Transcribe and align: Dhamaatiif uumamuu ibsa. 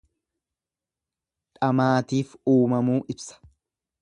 Dhamaatiif 1.59 2.35
uumamuu 2.55 3.01
ibsa. 3.17 3.41